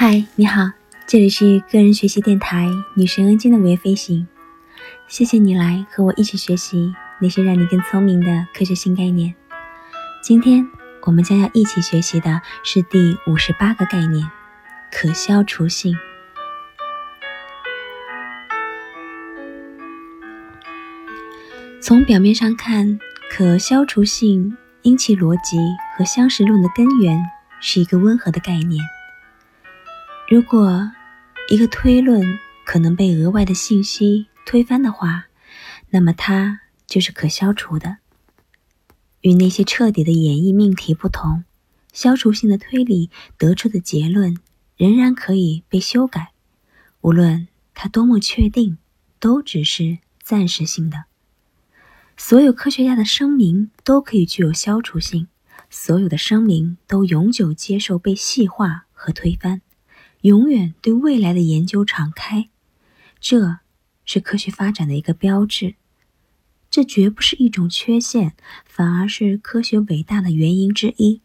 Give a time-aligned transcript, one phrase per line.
[0.00, 0.70] 嗨，你好，
[1.08, 4.28] 这里是个人学习电台女神恩静的午夜飞行。
[5.08, 9.34] 谢谢你来和我一起学习那些让你更聪明的科学新概念。
[10.22, 10.64] 今天
[11.02, 14.30] 我们将要一起学习的是第五十八个概念——
[14.92, 15.96] 可消除性。
[21.80, 25.58] 从表面上看，可消除性因其逻辑
[25.96, 27.20] 和相识论的根源
[27.60, 28.80] 是一个温和的概念。
[30.30, 30.92] 如果
[31.48, 35.28] 一个推论可能被额外的信息推翻的话，
[35.88, 37.96] 那么它就是可消除的。
[39.22, 41.44] 与那些彻底的演绎命题不同，
[41.94, 44.36] 消除性的推理得出的结论
[44.76, 46.32] 仍然可以被修改，
[47.00, 48.76] 无论它多么确定，
[49.18, 51.04] 都只是暂时性的。
[52.18, 55.28] 所有科学家的声明都可以具有消除性，
[55.70, 59.62] 所有的声明都永久接受被细化和推翻。
[60.28, 62.50] 永远对未来的研究敞开，
[63.18, 63.60] 这
[64.04, 65.76] 是科学发展的一个标志。
[66.68, 71.22] 这绝不是一种缺陷，反而是科学伟大的原因之一。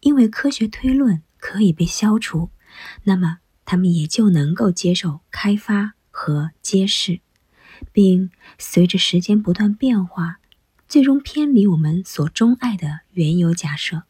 [0.00, 2.50] 因为科学推论可以被消除，
[3.04, 7.20] 那么他们也就能够接受开发和揭示，
[7.92, 10.40] 并随着时间不断变化，
[10.88, 14.02] 最终偏离我们所钟爱的原有假设。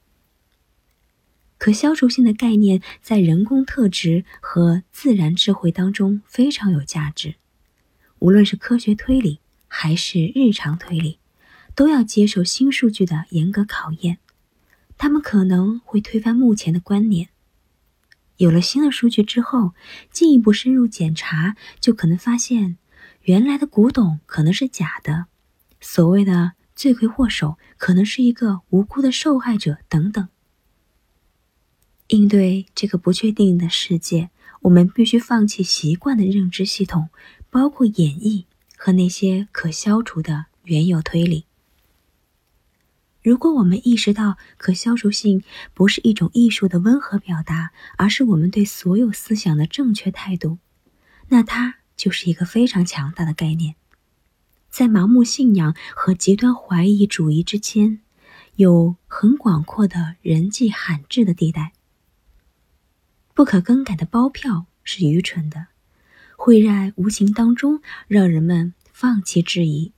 [1.60, 7.34] 可消除性的概念在人工特质和自然智慧当中非常有价值。
[8.18, 11.18] 无论是科学推理还是日常推理，
[11.74, 14.16] 都要接受新数据的严格考验。
[14.96, 17.28] 他们可能会推翻目前的观念。
[18.38, 19.74] 有了新的数据之后，
[20.10, 22.78] 进一步深入检查，就可能发现
[23.24, 25.26] 原来的古董可能是假的，
[25.78, 30.26] 所谓的罪魁祸首可能是一个无辜的受害者等等。
[32.10, 34.30] 应对这个不确定的世界，
[34.62, 37.08] 我们必须放弃习惯的认知系统，
[37.50, 41.44] 包括演绎和那些可消除的原有推理。
[43.22, 50.58] 如果我们意识到可消除性不是一种艺术的温和表达，而是我们对所有思想的正确态度，
[51.28, 53.76] 那它就是一个非常强大的概念。
[54.68, 58.00] 在盲目信仰和极端怀疑主义之间，
[58.56, 61.72] 有很广阔的人迹罕至的地带。
[63.40, 65.68] 不可更改的包票是愚蠢的，
[66.36, 69.92] 会在无形当中让人们放弃质疑。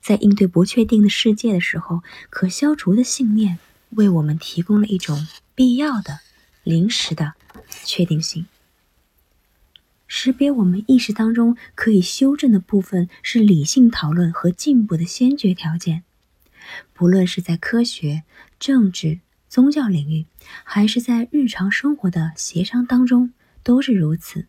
[0.00, 3.58] 在应对不确定的世界的时候，可消除的信念
[3.90, 6.20] 为我们提供了一种必要的、
[6.62, 7.34] 临时的
[7.84, 8.46] 确定性。
[10.06, 16.04] 识别我们意识当中可以修正的部分，是理性讨论和进步的先决条件。
[16.94, 18.22] 不论是在科学、
[18.58, 19.18] 政治。
[19.52, 20.24] 宗教领域，
[20.64, 24.46] 还是在日常生活的协商当中，都是如此。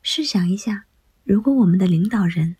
[0.00, 0.86] 试想一下，
[1.24, 2.56] 如果我们的领导人、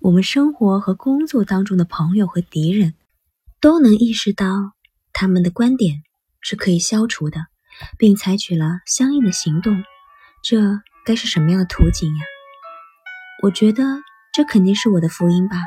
[0.00, 2.94] 我们生活和工作当中的朋友和敌人，
[3.60, 4.72] 都能意识到
[5.12, 6.02] 他们的观点
[6.40, 7.46] 是可以消除的，
[7.96, 9.84] 并采取了相应的行动，
[10.42, 12.24] 这该是什么样的图景呀？
[13.44, 13.84] 我觉得
[14.32, 15.58] 这肯定是我的福音吧。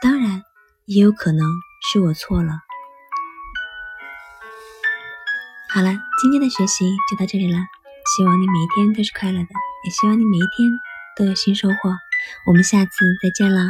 [0.00, 0.44] 当然，
[0.84, 1.44] 也有可能
[1.90, 2.65] 是我错了。
[5.76, 5.90] 好了，
[6.22, 7.58] 今天的学习就到这里了。
[8.16, 9.48] 希望你每一天都是快乐的，
[9.84, 10.70] 也希望你每一天
[11.14, 11.90] 都有新收获。
[12.46, 13.60] 我们下次再见了！